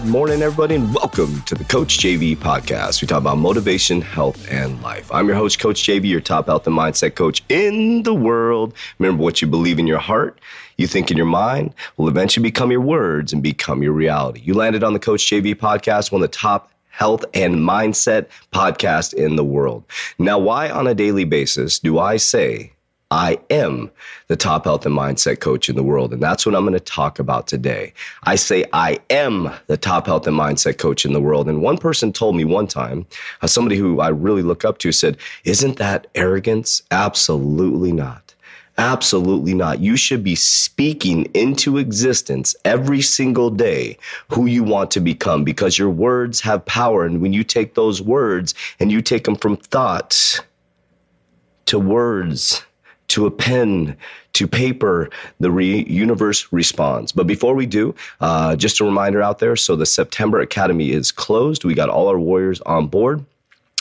[0.00, 3.02] morning, everybody, and welcome to the Coach JV podcast.
[3.02, 5.12] We talk about motivation, health, and life.
[5.12, 8.72] I'm your host, Coach JV, your top health and mindset coach in the world.
[8.98, 10.40] Remember, what you believe in your heart,
[10.78, 14.40] you think in your mind, will eventually become your words and become your reality.
[14.42, 19.12] You landed on the Coach JV podcast, one of the top health and mindset podcast
[19.12, 19.84] in the world.
[20.18, 22.72] Now, why on a daily basis do I say
[23.12, 23.90] I am
[24.28, 26.14] the top health and mindset coach in the world.
[26.14, 27.92] And that's what I'm going to talk about today.
[28.22, 31.46] I say I am the top health and mindset coach in the world.
[31.46, 33.04] And one person told me one time,
[33.42, 36.82] uh, somebody who I really look up to said, Isn't that arrogance?
[36.90, 38.34] Absolutely not.
[38.78, 39.80] Absolutely not.
[39.80, 45.76] You should be speaking into existence every single day who you want to become because
[45.76, 47.04] your words have power.
[47.04, 50.40] And when you take those words and you take them from thoughts
[51.66, 52.64] to words,
[53.12, 53.96] to a pen,
[54.32, 57.12] to paper, the re- universe responds.
[57.12, 61.12] But before we do, uh, just a reminder out there so the September Academy is
[61.12, 61.64] closed.
[61.64, 63.24] We got all our warriors on board.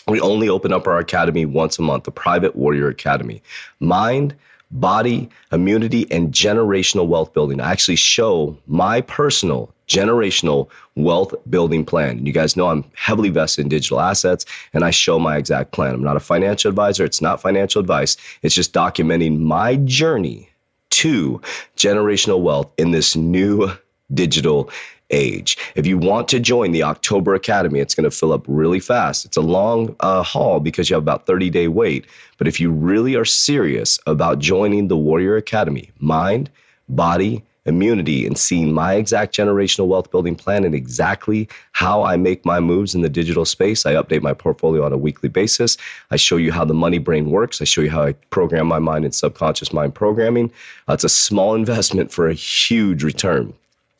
[0.07, 3.41] We only open up our academy once a month, the Private Warrior Academy.
[3.79, 4.35] Mind,
[4.71, 7.59] body, immunity, and generational wealth building.
[7.59, 12.25] I actually show my personal generational wealth building plan.
[12.25, 15.93] You guys know I'm heavily vested in digital assets and I show my exact plan.
[15.93, 17.03] I'm not a financial advisor.
[17.03, 18.15] It's not financial advice.
[18.41, 20.49] It's just documenting my journey
[20.91, 21.41] to
[21.75, 23.71] generational wealth in this new
[24.13, 24.69] digital
[25.11, 25.57] age.
[25.75, 29.25] If you want to join the October Academy, it's going to fill up really fast.
[29.25, 32.05] It's a long uh, haul because you have about 30 day wait.
[32.37, 36.49] But if you really are serious about joining the Warrior Academy, mind,
[36.89, 42.45] body, immunity and seeing my exact generational wealth building plan and exactly how I make
[42.45, 43.85] my moves in the digital space.
[43.85, 45.77] I update my portfolio on a weekly basis.
[46.09, 47.61] I show you how the money brain works.
[47.61, 50.51] I show you how I program my mind in subconscious mind programming.
[50.89, 53.53] Uh, it's a small investment for a huge return.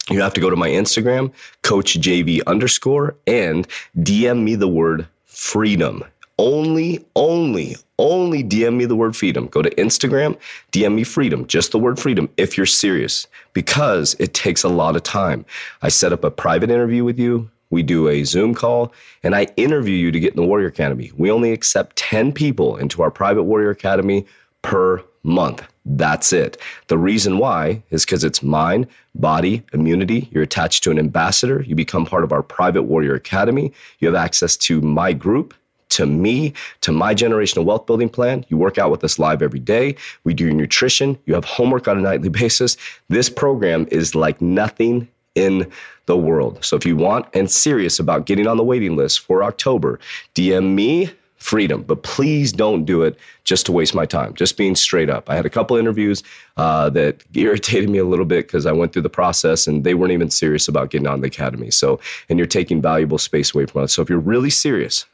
[0.09, 1.31] You have to go to my Instagram,
[1.62, 3.67] Coach JV underscore, and
[4.00, 6.03] DM me the word freedom
[6.41, 9.45] only, only, only DM me the word freedom.
[9.45, 10.38] Go to Instagram,
[10.72, 14.95] DM me freedom, just the word freedom if you're serious, because it takes a lot
[14.95, 15.45] of time.
[15.84, 17.50] I set up a private interview with you.
[17.69, 18.91] We do a Zoom call
[19.23, 21.12] and I interview you to get in the Warrior Academy.
[21.16, 24.25] We only accept 10 people into our private Warrior Academy
[24.63, 25.63] per month.
[25.86, 26.58] That's it.
[26.88, 30.30] The reason why is because it's mind, body, immunity.
[30.31, 31.64] You're attached to an ambassador.
[31.64, 33.74] You become part of our private Warrior Academy.
[34.00, 35.56] You have access to my group
[35.90, 38.46] to me, to my generational wealth building plan.
[38.50, 39.96] You work out with us live every day.
[40.24, 41.18] We do your nutrition.
[41.25, 42.78] You have homework on a nightly basis.
[43.09, 45.69] This program is like nothing in
[46.06, 46.63] the world.
[46.63, 50.00] So if you want and serious about getting on the waiting list for October,
[50.36, 51.81] DM me freedom.
[51.81, 54.35] But please don't do it just to waste my time.
[54.35, 55.28] Just being straight up.
[55.28, 56.22] I had a couple interviews
[56.57, 59.96] uh, that irritated me a little bit because I went through the process and they
[59.96, 61.72] weren't even serious about getting on the academy.
[61.72, 62.00] So,
[62.30, 63.94] and you're taking valuable space away from us.
[63.94, 65.06] So if you're really serious,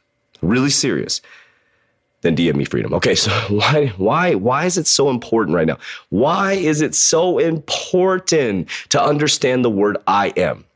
[0.42, 1.22] really serious,
[2.20, 2.92] then DM me freedom.
[2.92, 5.78] Okay, so why why why is it so important right now?
[6.10, 10.66] Why is it so important to understand the word I am?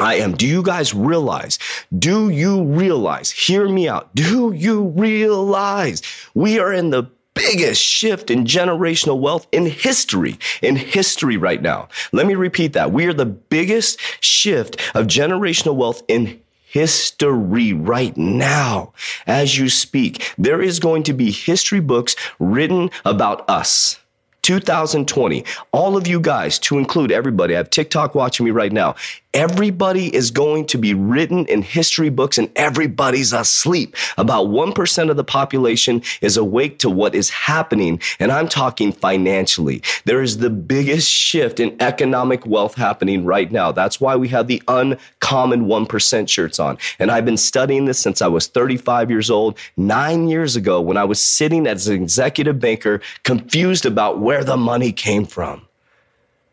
[0.00, 0.34] I am.
[0.34, 1.58] Do you guys realize?
[1.98, 3.30] Do you realize?
[3.30, 4.14] Hear me out.
[4.14, 6.02] Do you realize
[6.34, 11.88] we are in the biggest shift in generational wealth in history, in history right now.
[12.12, 12.92] Let me repeat that.
[12.92, 18.92] We are the biggest shift of generational wealth in history right now
[19.26, 20.32] as you speak.
[20.38, 23.98] There is going to be history books written about us.
[24.42, 28.94] 2020, all of you guys, to include everybody, I have TikTok watching me right now.
[29.32, 33.94] Everybody is going to be written in history books and everybody's asleep.
[34.18, 38.00] About 1% of the population is awake to what is happening.
[38.18, 39.82] And I'm talking financially.
[40.04, 43.70] There is the biggest shift in economic wealth happening right now.
[43.70, 46.76] That's why we have the uncommon 1% shirts on.
[46.98, 50.96] And I've been studying this since I was 35 years old, nine years ago when
[50.96, 55.64] I was sitting as an executive banker, confused about where the money came from.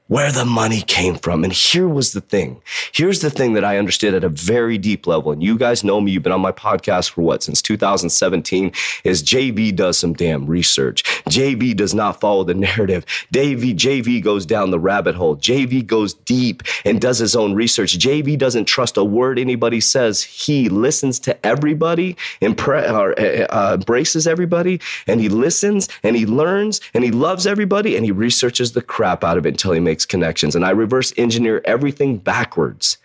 [0.07, 1.43] Where the money came from.
[1.43, 2.61] And here was the thing.
[2.93, 5.31] Here's the thing that I understood at a very deep level.
[5.31, 6.11] And you guys know me.
[6.11, 7.43] You've been on my podcast for what?
[7.43, 8.71] Since 2017
[9.03, 11.03] is JV does some damn research.
[11.25, 13.05] JV does not follow the narrative.
[13.33, 15.35] JV, JV goes down the rabbit hole.
[15.35, 17.97] JV goes deep and does his own research.
[17.99, 20.23] JV doesn't trust a word anybody says.
[20.23, 26.25] He listens to everybody, impre- or, uh, uh, embraces everybody, and he listens and he
[26.25, 29.79] learns and he loves everybody and he researches the crap out of it until he
[29.79, 30.55] makes makes connections.
[30.55, 32.99] And I reverse engineer everything backwards.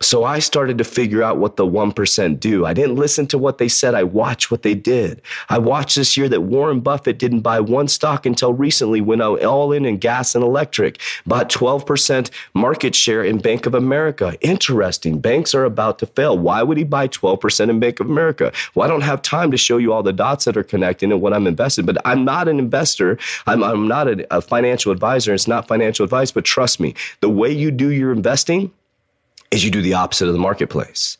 [0.00, 2.64] So I started to figure out what the 1% do.
[2.64, 3.96] I didn't listen to what they said.
[3.96, 5.20] I watched what they did.
[5.48, 9.72] I watched this year that Warren Buffett didn't buy one stock until recently out all
[9.72, 14.36] in in gas and electric, bought 12% market share in Bank of America.
[14.40, 15.18] Interesting.
[15.18, 16.38] Banks are about to fail.
[16.38, 18.52] Why would he buy 12% in Bank of America?
[18.76, 21.20] Well, I don't have time to show you all the dots that are connecting and
[21.20, 23.18] what I'm invested, but I'm not an investor.
[23.48, 25.34] I'm, I'm not a, a financial advisor.
[25.34, 28.70] It's not financial advice, but trust me, the way you do your investing,
[29.50, 31.18] is you do the opposite of the marketplace.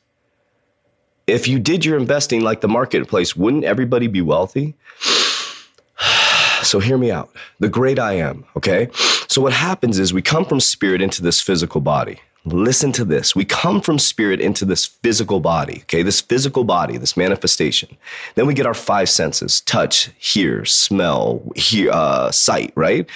[1.26, 4.74] If you did your investing like the marketplace, wouldn't everybody be wealthy?
[6.62, 7.30] so hear me out.
[7.58, 8.88] The great I am, okay?
[9.28, 12.20] So what happens is we come from spirit into this physical body.
[12.52, 13.36] Listen to this.
[13.36, 16.02] We come from spirit into this physical body, okay?
[16.02, 17.96] This physical body, this manifestation.
[18.34, 23.08] Then we get our five senses touch, hear, smell, hear, uh, sight, right?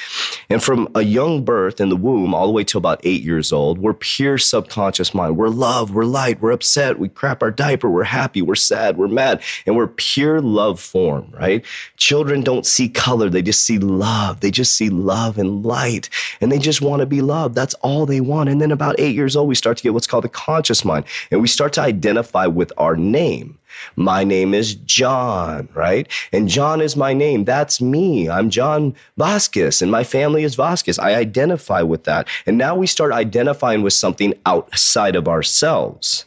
[0.50, 3.52] And from a young birth in the womb all the way to about eight years
[3.52, 5.36] old, we're pure subconscious mind.
[5.36, 9.08] We're love, we're light, we're upset, we crap our diaper, we're happy, we're sad, we're
[9.08, 11.64] mad, and we're pure love form, right?
[11.96, 14.40] Children don't see color, they just see love.
[14.40, 17.54] They just see love and light, and they just want to be loved.
[17.54, 18.48] That's all they want.
[18.48, 20.84] And then about eight years years old, we start to get what's called the conscious
[20.84, 21.04] mind.
[21.30, 23.58] And we start to identify with our name.
[23.96, 26.06] My name is John, right?
[26.32, 27.44] And John is my name.
[27.44, 28.28] That's me.
[28.28, 30.98] I'm John Vasquez, and my family is Vasquez.
[30.98, 32.28] I identify with that.
[32.46, 36.26] And now we start identifying with something outside of ourselves.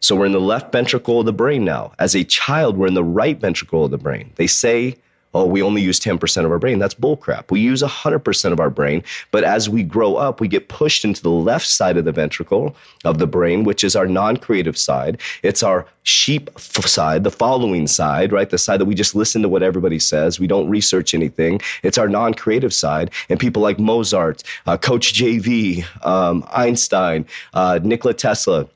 [0.00, 1.92] So we're in the left ventricle of the brain now.
[1.98, 4.32] As a child, we're in the right ventricle of the brain.
[4.36, 4.96] They say
[5.36, 6.78] oh, we only use 10% of our brain.
[6.78, 7.50] That's bullcrap.
[7.50, 9.04] We use 100% of our brain.
[9.30, 12.74] But as we grow up, we get pushed into the left side of the ventricle
[13.04, 15.20] of the brain, which is our non creative side.
[15.42, 18.48] It's our sheep side, the following side, right?
[18.48, 20.40] The side that we just listen to what everybody says.
[20.40, 21.60] We don't research anything.
[21.82, 23.10] It's our non creative side.
[23.28, 28.66] And people like Mozart, uh, Coach JV, um, Einstein, uh, Nikola Tesla,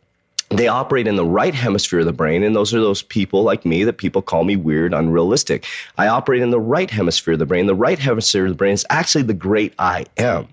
[0.51, 3.65] they operate in the right hemisphere of the brain, and those are those people like
[3.65, 5.65] me that people call me weird, unrealistic.
[5.97, 7.67] I operate in the right hemisphere of the brain.
[7.67, 10.49] The right hemisphere of the brain is actually the great I am.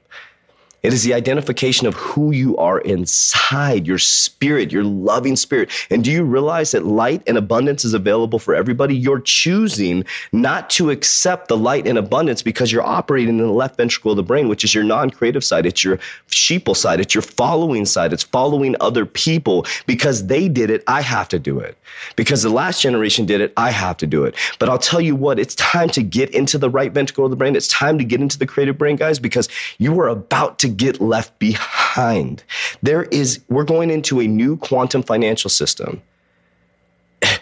[0.83, 5.69] It is the identification of who you are inside, your spirit, your loving spirit.
[5.89, 8.95] And do you realize that light and abundance is available for everybody?
[8.95, 13.77] You're choosing not to accept the light and abundance because you're operating in the left
[13.77, 15.65] ventricle of the brain, which is your non creative side.
[15.65, 15.97] It's your
[16.29, 16.99] sheeple side.
[16.99, 18.13] It's your following side.
[18.13, 20.83] It's following other people because they did it.
[20.87, 21.75] I have to do it.
[22.15, 23.51] Because the last generation did it.
[23.57, 24.35] I have to do it.
[24.59, 27.35] But I'll tell you what, it's time to get into the right ventricle of the
[27.35, 27.55] brain.
[27.55, 30.75] It's time to get into the creative brain, guys, because you are about to to
[30.75, 32.43] get left behind.
[32.83, 36.01] There is, we're going into a new quantum financial system.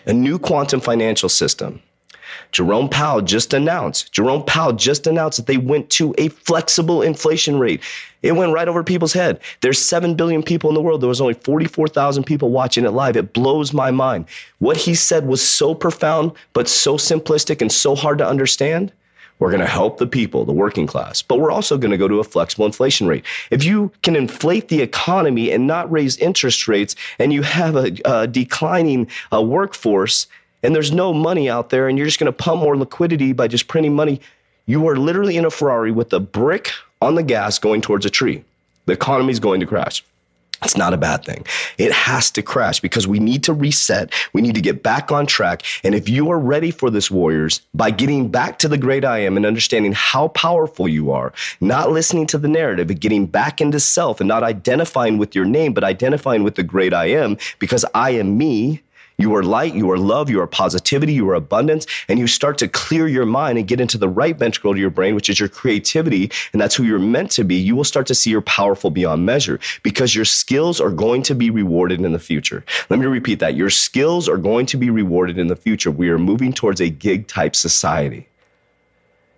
[0.05, 1.81] A new quantum financial system.
[2.51, 7.59] Jerome Powell just announced, Jerome Powell just announced that they went to a flexible inflation
[7.59, 7.81] rate.
[8.21, 9.39] It went right over people's head.
[9.61, 11.01] There's 7 billion people in the world.
[11.01, 13.17] There was only 44,000 people watching it live.
[13.17, 14.25] It blows my mind.
[14.59, 18.91] What he said was so profound, but so simplistic and so hard to understand.
[19.39, 22.07] We're going to help the people, the working class, but we're also going to go
[22.07, 23.25] to a flexible inflation rate.
[23.51, 27.91] If you can inflate the economy and not raise interest rates, and you have a,
[28.05, 30.27] a declining uh, workforce,
[30.63, 33.47] and there's no money out there, and you're just going to pump more liquidity by
[33.47, 34.21] just printing money,
[34.67, 38.09] you are literally in a Ferrari with a brick on the gas going towards a
[38.09, 38.43] tree.
[38.85, 40.03] The economy is going to crash.
[40.63, 41.45] It's not a bad thing.
[41.77, 44.13] It has to crash because we need to reset.
[44.33, 45.63] We need to get back on track.
[45.83, 49.19] And if you are ready for this, Warriors, by getting back to the great I
[49.19, 53.61] am and understanding how powerful you are, not listening to the narrative, but getting back
[53.61, 57.37] into self and not identifying with your name, but identifying with the great I am
[57.59, 58.81] because I am me
[59.17, 62.57] you are light, you are love, you are positivity, you are abundance, and you start
[62.57, 65.39] to clear your mind and get into the right ventricle of your brain, which is
[65.39, 67.55] your creativity, and that's who you're meant to be.
[67.55, 71.35] You will start to see you're powerful beyond measure because your skills are going to
[71.35, 72.63] be rewarded in the future.
[72.89, 73.55] Let me repeat that.
[73.55, 75.91] Your skills are going to be rewarded in the future.
[75.91, 78.27] We are moving towards a gig type society.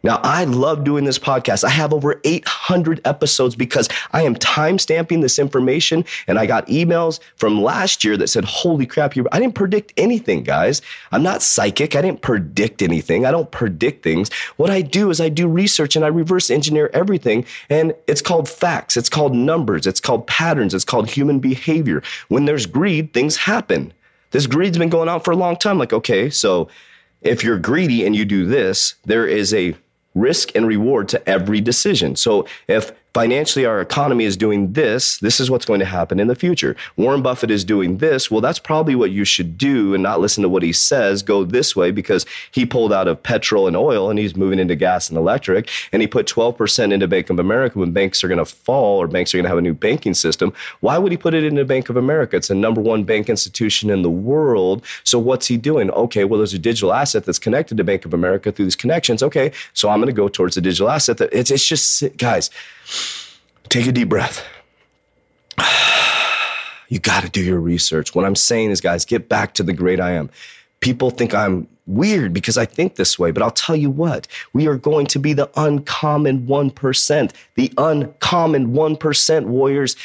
[0.03, 1.63] Now, I love doing this podcast.
[1.63, 6.05] I have over 800 episodes because I am time stamping this information.
[6.27, 9.93] And I got emails from last year that said, Holy crap, you, I didn't predict
[9.97, 10.81] anything, guys.
[11.11, 11.95] I'm not psychic.
[11.95, 13.25] I didn't predict anything.
[13.25, 14.31] I don't predict things.
[14.57, 17.45] What I do is I do research and I reverse engineer everything.
[17.69, 22.03] And it's called facts, it's called numbers, it's called patterns, it's called human behavior.
[22.27, 23.93] When there's greed, things happen.
[24.31, 25.77] This greed's been going on for a long time.
[25.77, 26.67] Like, okay, so
[27.21, 29.75] if you're greedy and you do this, there is a
[30.19, 32.15] risk and reward to every decision.
[32.15, 36.27] So if financially our economy is doing this, this is what's going to happen in
[36.27, 36.75] the future.
[36.97, 38.29] Warren Buffett is doing this.
[38.29, 41.23] Well, that's probably what you should do and not listen to what he says.
[41.23, 44.75] Go this way because he pulled out of petrol and oil and he's moving into
[44.75, 45.67] gas and electric.
[45.91, 49.07] And he put 12% into Bank of America when banks are going to fall or
[49.07, 50.53] banks are going to have a new banking system.
[50.81, 52.35] Why would he put it into Bank of America?
[52.35, 54.85] It's the number one bank institution in the world.
[55.05, 55.89] So what's he doing?
[55.89, 59.23] Okay, well, there's a digital asset that's connected to Bank of America through these connections.
[59.23, 61.17] Okay, so I'm going to go towards the digital asset.
[61.17, 62.51] That it's, it's just, guys,
[63.69, 64.45] Take a deep breath.
[66.89, 68.15] You got to do your research.
[68.15, 70.29] What I'm saying is, guys, get back to the great I am.
[70.79, 74.67] People think I'm weird because I think this way, but I'll tell you what, we
[74.67, 79.97] are going to be the uncommon 1%, the uncommon 1% warriors.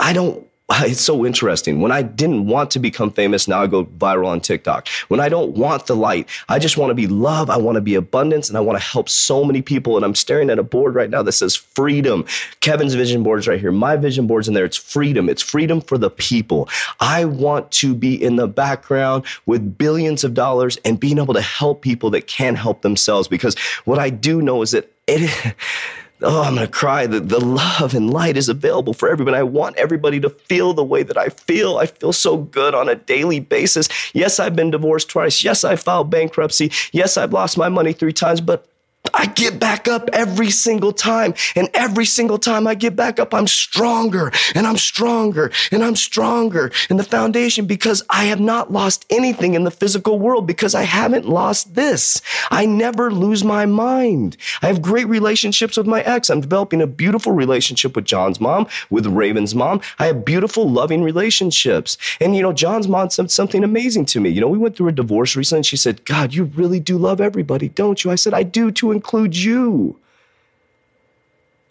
[0.00, 1.80] I don't it's so interesting.
[1.80, 4.88] When I didn't want to become famous, now I go viral on TikTok.
[5.08, 7.50] When I don't want the light, I just want to be love.
[7.50, 9.96] I want to be abundance and I want to help so many people.
[9.96, 12.24] And I'm staring at a board right now that says freedom.
[12.60, 13.72] Kevin's vision board is right here.
[13.72, 14.64] My vision board's in there.
[14.64, 15.28] It's freedom.
[15.28, 16.68] It's freedom for the people.
[17.00, 21.42] I want to be in the background with billions of dollars and being able to
[21.42, 23.28] help people that can't help themselves.
[23.28, 25.54] Because what I do know is that it,
[26.22, 27.06] oh, I'm going to cry.
[27.06, 29.36] The, the love and light is available for everybody.
[29.36, 31.78] I want everybody to feel the way that I feel.
[31.78, 33.88] I feel so good on a daily basis.
[34.14, 35.44] Yes, I've been divorced twice.
[35.44, 36.70] Yes, I filed bankruptcy.
[36.92, 38.66] Yes, I've lost my money three times, but
[39.14, 41.34] I get back up every single time.
[41.56, 45.96] And every single time I get back up, I'm stronger and I'm stronger and I'm
[45.96, 50.74] stronger in the foundation because I have not lost anything in the physical world because
[50.74, 52.20] I haven't lost this.
[52.50, 54.36] I never lose my mind.
[54.62, 56.30] I have great relationships with my ex.
[56.30, 59.80] I'm developing a beautiful relationship with John's mom, with Raven's mom.
[59.98, 61.96] I have beautiful, loving relationships.
[62.20, 64.30] And, you know, John's mom said something amazing to me.
[64.30, 66.98] You know, we went through a divorce recently and she said, God, you really do
[66.98, 68.10] love everybody, don't you?
[68.10, 69.98] I said, I do to include you.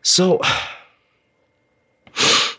[0.02, 0.42] So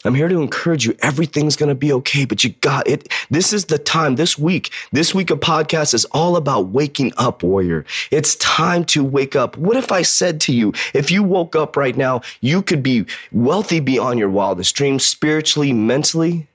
[0.04, 0.96] I'm here to encourage you.
[1.02, 3.12] Everything's going to be okay, but you got it.
[3.30, 4.72] This is the time this week.
[4.90, 7.84] This week of podcast is all about waking up, warrior.
[8.10, 9.58] It's time to wake up.
[9.58, 13.04] What if I said to you, if you woke up right now, you could be
[13.30, 16.48] wealthy beyond your wildest dreams, spiritually, mentally?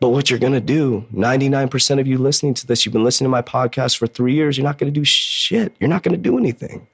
[0.00, 3.26] But what you're going to do, 99% of you listening to this, you've been listening
[3.26, 5.74] to my podcast for three years, you're not going to do shit.
[5.78, 6.86] You're not going to do anything.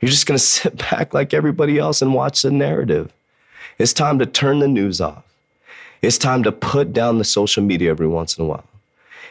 [0.00, 3.12] You're just going to sit back like everybody else and watch the narrative.
[3.78, 5.24] It's time to turn the news off.
[6.02, 8.64] It's time to put down the social media every once in a while.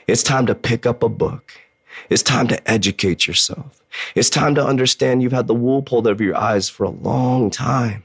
[0.07, 1.53] It's time to pick up a book.
[2.09, 3.81] It's time to educate yourself.
[4.15, 7.49] It's time to understand you've had the wool pulled over your eyes for a long
[7.49, 8.03] time.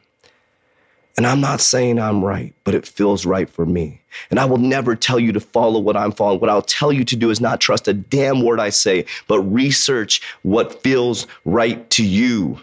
[1.16, 4.00] And I'm not saying I'm right, but it feels right for me.
[4.30, 6.40] And I will never tell you to follow what I'm following.
[6.40, 9.40] What I'll tell you to do is not trust a damn word I say, but
[9.40, 12.58] research what feels right to you.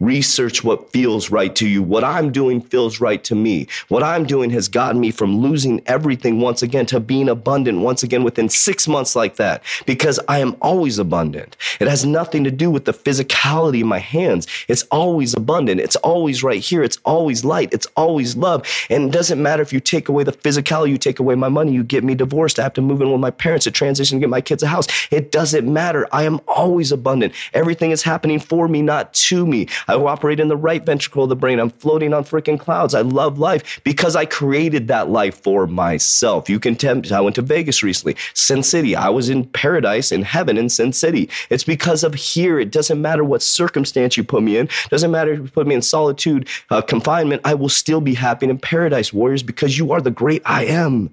[0.00, 1.82] Research what feels right to you.
[1.82, 3.66] What I'm doing feels right to me.
[3.88, 8.04] What I'm doing has gotten me from losing everything once again to being abundant once
[8.04, 11.56] again within six months like that because I am always abundant.
[11.80, 14.46] It has nothing to do with the physicality of my hands.
[14.68, 15.80] It's always abundant.
[15.80, 16.84] It's always right here.
[16.84, 17.72] It's always light.
[17.72, 18.66] It's always love.
[18.90, 21.72] And it doesn't matter if you take away the physicality, you take away my money,
[21.72, 22.60] you get me divorced.
[22.60, 24.68] I have to move in with my parents to transition to get my kids a
[24.68, 24.86] house.
[25.10, 26.06] It doesn't matter.
[26.12, 27.34] I am always abundant.
[27.52, 29.66] Everything is happening for me, not to me.
[29.88, 31.58] I operate in the right ventricle of the brain.
[31.58, 32.94] I'm floating on freaking clouds.
[32.94, 36.48] I love life because I created that life for myself.
[36.48, 38.96] You can tell I went to Vegas recently, Sin City.
[38.96, 41.28] I was in paradise in heaven in Sin City.
[41.50, 42.58] It's because of here.
[42.58, 44.66] It doesn't matter what circumstance you put me in.
[44.66, 47.42] It doesn't matter if you put me in solitude, uh, confinement.
[47.44, 51.10] I will still be happy in paradise, warriors, because you are the great I am.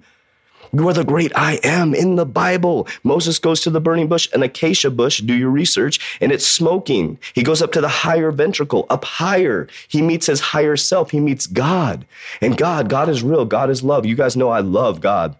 [0.72, 2.88] You are the great I am in the Bible.
[3.04, 7.18] Moses goes to the burning bush, an acacia bush, do your research, and it's smoking.
[7.34, 9.68] He goes up to the higher ventricle, up higher.
[9.88, 11.10] He meets his higher self.
[11.10, 12.06] He meets God.
[12.40, 13.44] And God, God is real.
[13.44, 14.06] God is love.
[14.06, 15.36] You guys know I love God.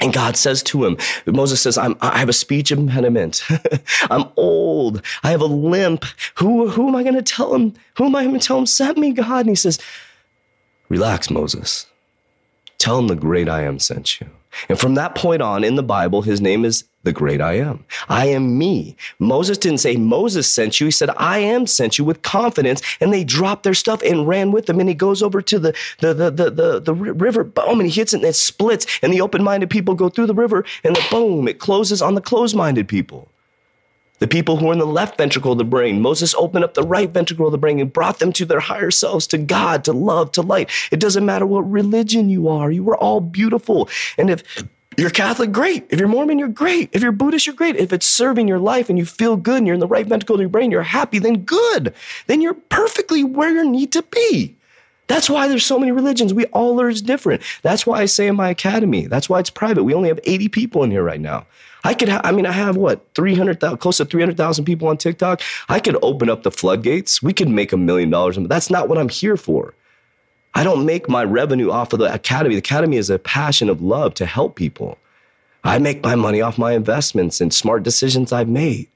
[0.00, 3.44] And God says to him, Moses says, i have a speech impediment.
[4.10, 5.00] I'm old.
[5.22, 6.04] I have a limp.
[6.36, 7.74] Who, who am I going to tell him?
[7.96, 9.40] Who am I going to tell him sent me, God?
[9.40, 9.78] And he says,
[10.88, 11.86] Relax, Moses.
[12.82, 14.26] Tell him the great I am sent you.
[14.68, 17.84] And from that point on in the Bible, his name is the great I am.
[18.08, 18.96] I am me.
[19.20, 20.86] Moses didn't say Moses sent you.
[20.86, 22.82] He said, I am sent you with confidence.
[23.00, 24.80] And they dropped their stuff and ran with them.
[24.80, 28.00] And he goes over to the, the, the, the, the, the river, boom, and he
[28.00, 28.84] hits it and it splits.
[29.00, 32.16] And the open minded people go through the river and the boom, it closes on
[32.16, 33.28] the closed minded people.
[34.22, 36.84] The people who are in the left ventricle of the brain, Moses opened up the
[36.84, 39.92] right ventricle of the brain and brought them to their higher selves, to God, to
[39.92, 40.70] love, to light.
[40.92, 43.88] It doesn't matter what religion you are, you are all beautiful.
[44.16, 44.44] And if
[44.96, 45.86] you're Catholic, great.
[45.90, 46.90] If you're Mormon, you're great.
[46.92, 47.74] If you're Buddhist, you're great.
[47.74, 50.36] If it's serving your life and you feel good and you're in the right ventricle
[50.36, 51.92] of your brain, you're happy, then good.
[52.28, 54.54] Then you're perfectly where you need to be.
[55.12, 56.32] That's why there's so many religions.
[56.32, 57.42] We all are different.
[57.60, 59.84] That's why I say in my academy, that's why it's private.
[59.84, 61.44] We only have 80 people in here right now.
[61.84, 65.42] I could, ha- I mean, I have what, 300,000, close to 300,000 people on TikTok.
[65.68, 67.22] I could open up the floodgates.
[67.22, 68.38] We could make a million dollars.
[68.38, 69.74] But that's not what I'm here for.
[70.54, 72.54] I don't make my revenue off of the academy.
[72.54, 74.96] The academy is a passion of love to help people.
[75.62, 78.88] I make my money off my investments and smart decisions I've made.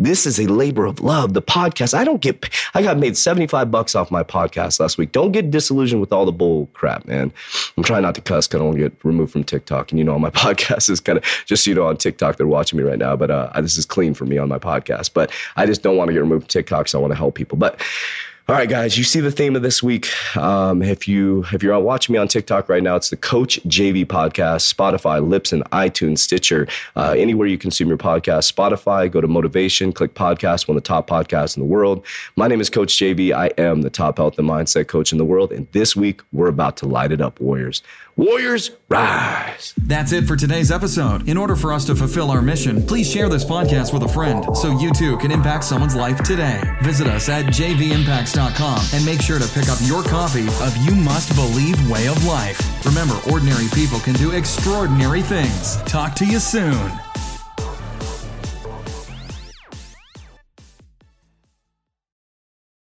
[0.00, 1.34] This is a labor of love.
[1.34, 5.10] The podcast, I don't get, I got made 75 bucks off my podcast last week.
[5.10, 7.32] Don't get disillusioned with all the bull crap, man.
[7.76, 9.90] I'm trying not to cuss because I don't want to get removed from TikTok.
[9.90, 12.76] And you know, my podcast is kind of just, you know, on TikTok, they're watching
[12.76, 15.10] me right now, but uh, this is clean for me on my podcast.
[15.12, 17.34] But I just don't want to get removed from TikTok, so I want to help
[17.34, 17.58] people.
[17.58, 17.80] But
[18.50, 20.08] all right, guys, you see the theme of this week.
[20.34, 23.60] Um, if you if you're out watching me on TikTok right now, it's the Coach
[23.64, 28.50] JV podcast, Spotify, Lips, and iTunes, Stitcher, uh, anywhere you consume your podcast.
[28.50, 32.06] Spotify, go to Motivation, click podcast, one of the top podcasts in the world.
[32.36, 33.34] My name is Coach JV.
[33.34, 36.48] I am the top health and mindset coach in the world, and this week we're
[36.48, 37.82] about to light it up, Warriors.
[38.18, 39.74] Warriors, rise.
[39.76, 41.28] That's it for today's episode.
[41.28, 44.56] In order for us to fulfill our mission, please share this podcast with a friend
[44.56, 46.60] so you too can impact someone's life today.
[46.82, 47.44] Visit us at
[48.38, 52.84] and make sure to pick up your copy of You Must Believe Way of Life.
[52.86, 55.76] Remember, ordinary people can do extraordinary things.
[55.82, 57.07] Talk to you soon.